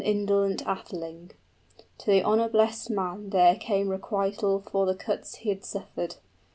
}An 0.01 0.07
indolent 0.07 0.63
atheling: 0.65 1.29
to 1.99 2.07
the 2.09 2.23
honor 2.23 2.49
blest 2.49 2.89
man 2.89 3.29
there 3.29 3.55
Came 3.55 3.87
requital 3.89 4.59
for 4.61 4.87
the 4.87 4.95
cuts 4.95 5.35
he 5.35 5.49
had 5.49 5.63
suffered. 5.63 6.15